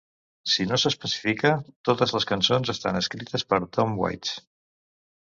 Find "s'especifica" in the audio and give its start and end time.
0.83-1.51